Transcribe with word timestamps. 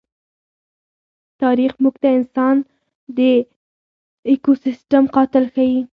تاریخ 1.41 1.71
موږ 1.83 1.95
ته 2.03 2.07
انسان 2.17 2.55
د 3.17 3.19
ایکوسېسټم 4.29 5.03
قاتل 5.15 5.43
ښيي. 5.53 5.79